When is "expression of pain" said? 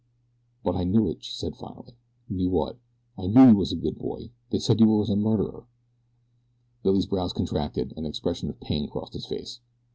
8.09-8.89